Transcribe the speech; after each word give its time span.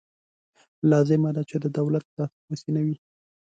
لازمه 0.91 1.29
ده 1.35 1.41
چې 1.49 1.55
د 1.63 1.65
دولت 1.77 2.05
لاسپوڅې 2.17 2.69
نه 2.75 2.81
وي. 2.85 2.95